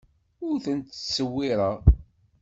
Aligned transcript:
Ur 0.47 0.55
tent-ttṣewwireɣ. 0.63 1.75